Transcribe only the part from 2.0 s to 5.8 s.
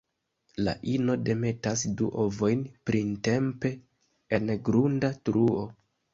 ovojn printempe en grunda truo.